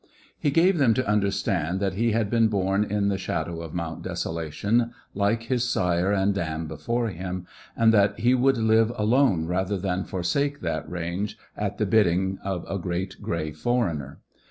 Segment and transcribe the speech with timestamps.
[0.39, 4.01] He gave them to understand that he had been born in the shadow of Mount
[4.01, 7.45] Desolation, like his sire and dam before him,
[7.77, 12.65] and that he would live alone rather than forsake that range at the bidding of
[12.67, 14.19] a great grey foreigner.